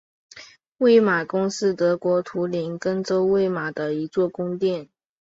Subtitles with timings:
[0.79, 4.89] 魏玛宫是德国图林根州魏玛的一座宫殿。